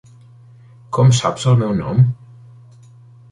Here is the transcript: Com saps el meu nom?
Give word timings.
Com 0.97 1.11
saps 1.17 1.45
el 1.53 1.59
meu 1.61 1.75
nom? 1.81 2.01